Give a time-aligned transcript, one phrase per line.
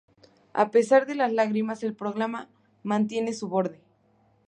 [0.55, 2.49] A pesar de las lágrimas, el programa
[2.81, 3.83] mantiene su borde.